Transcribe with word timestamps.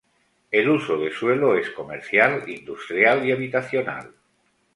El 0.49 0.67
uso 0.67 0.97
de 0.97 1.11
suelo 1.11 1.55
es 1.55 1.69
comercial, 1.69 2.49
industrial 2.49 3.23
y 3.23 3.31
habitacional. 3.33 4.11